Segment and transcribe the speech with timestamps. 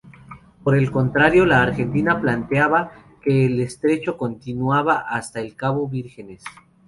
[0.63, 6.43] Por el contrario la Argentina planteaba que el estrecho continuaba hasta el Cabo Vírgenes.